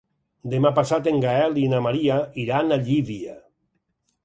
[0.53, 2.17] Demà passat en Gaël i na Maria
[2.47, 3.39] iran a Llívia.